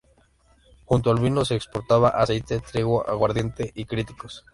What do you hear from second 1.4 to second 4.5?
se exportaba aceite, trigo, aguardiente y cítricos.